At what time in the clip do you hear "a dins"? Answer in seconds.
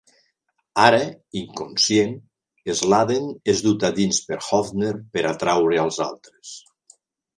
3.91-4.23